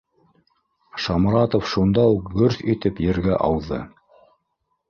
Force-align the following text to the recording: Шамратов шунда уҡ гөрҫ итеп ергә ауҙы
Шамратов 1.03 1.69
шунда 1.73 2.05
уҡ 2.15 2.31
гөрҫ 2.39 2.59
итеп 2.75 3.05
ергә 3.11 3.39
ауҙы 3.51 3.83